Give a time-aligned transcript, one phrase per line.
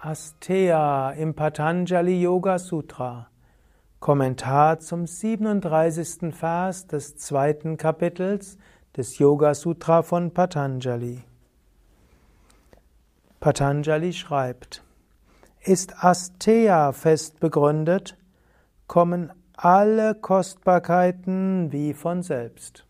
[0.00, 3.26] Asteya im Patanjali Yoga Sutra.
[3.98, 6.32] Kommentar zum 37.
[6.32, 8.58] Vers des zweiten Kapitels
[8.96, 11.24] des Yoga Sutra von Patanjali.
[13.40, 14.84] Patanjali schreibt,
[15.62, 18.16] ist Asteya fest begründet,
[18.86, 22.86] kommen alle Kostbarkeiten wie von selbst.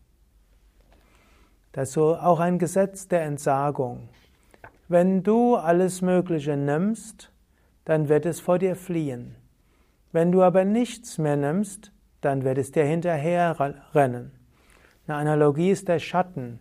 [1.71, 4.09] Das ist so auch ein Gesetz der Entsagung.
[4.91, 7.31] Wenn du alles Mögliche nimmst,
[7.85, 9.35] dann wird es vor dir fliehen.
[10.11, 13.55] Wenn du aber nichts mehr nimmst, dann wird es dir hinterher
[13.93, 14.31] rennen.
[15.05, 16.59] Eine Analogie ist der Schatten.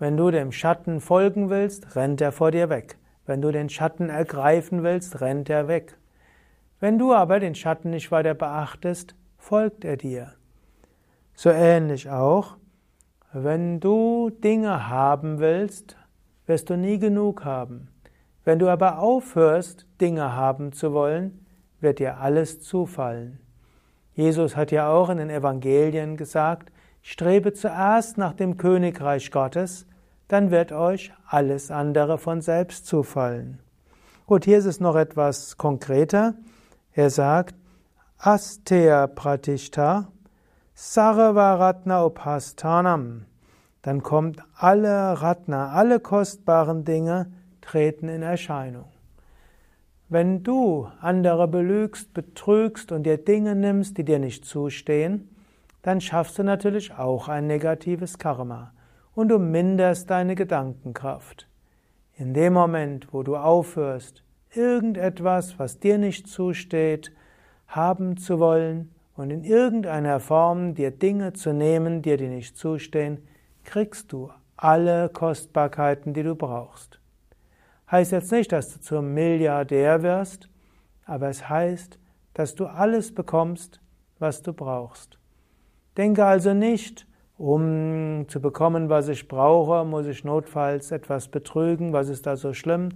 [0.00, 2.98] Wenn du dem Schatten folgen willst, rennt er vor dir weg.
[3.24, 5.96] Wenn du den Schatten ergreifen willst, rennt er weg.
[6.80, 10.32] Wenn du aber den Schatten nicht weiter beachtest, folgt er dir.
[11.34, 12.56] So ähnlich auch,
[13.32, 15.96] wenn du Dinge haben willst,
[16.50, 17.88] wirst du nie genug haben.
[18.44, 21.46] Wenn du aber aufhörst, Dinge haben zu wollen,
[21.80, 23.38] wird dir alles zufallen.
[24.14, 29.86] Jesus hat ja auch in den Evangelien gesagt, strebe zuerst nach dem Königreich Gottes,
[30.26, 33.60] dann wird euch alles andere von selbst zufallen.
[34.26, 36.34] Gut, hier ist es noch etwas konkreter.
[36.92, 37.54] Er sagt,
[38.18, 40.08] Astea Pratishta
[40.74, 43.26] Sarvaratna Upastanam
[43.82, 48.86] dann kommt alle Ratna, alle kostbaren Dinge treten in Erscheinung.
[50.08, 55.28] Wenn du andere belügst, betrügst und dir Dinge nimmst, die dir nicht zustehen,
[55.82, 58.72] dann schaffst du natürlich auch ein negatives Karma
[59.14, 61.46] und du minderst deine Gedankenkraft.
[62.16, 67.12] In dem Moment, wo du aufhörst, irgendetwas, was dir nicht zusteht,
[67.68, 73.26] haben zu wollen und in irgendeiner Form dir Dinge zu nehmen, die dir nicht zustehen,
[73.64, 77.00] kriegst du alle Kostbarkeiten, die du brauchst.
[77.90, 80.48] Heißt jetzt nicht, dass du zum Milliardär wirst,
[81.06, 81.98] aber es heißt,
[82.34, 83.80] dass du alles bekommst,
[84.18, 85.18] was du brauchst.
[85.96, 92.08] Denke also nicht, um zu bekommen, was ich brauche, muss ich notfalls etwas betrügen, was
[92.08, 92.90] ist da so schlimm?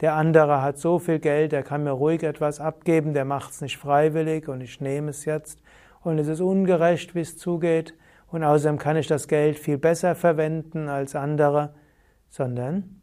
[0.00, 3.60] Der andere hat so viel Geld, der kann mir ruhig etwas abgeben, der macht es
[3.60, 5.60] nicht freiwillig und ich nehme es jetzt
[6.02, 7.94] und es ist ungerecht, wie es zugeht
[8.30, 11.74] und außerdem kann ich das Geld viel besser verwenden als andere,
[12.28, 13.00] sondern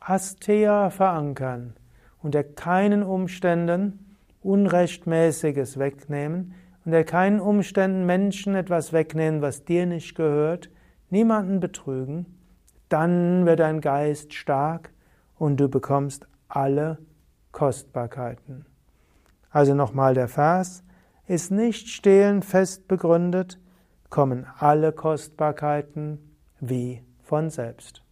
[0.00, 1.74] Astea verankern,
[2.22, 6.54] unter keinen Umständen Unrechtmäßiges wegnehmen,
[6.84, 10.70] unter keinen Umständen Menschen etwas wegnehmen, was dir nicht gehört,
[11.10, 12.26] niemanden betrügen,
[12.88, 14.92] dann wird dein Geist stark
[15.36, 16.98] und du bekommst alle
[17.50, 18.66] Kostbarkeiten.
[19.50, 20.84] Also nochmal der Vers,
[21.26, 23.58] ist nicht stehlen fest begründet,
[24.10, 28.05] kommen alle Kostbarkeiten wie von selbst.